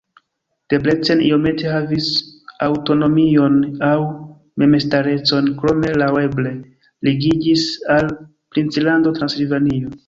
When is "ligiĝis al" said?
7.11-8.15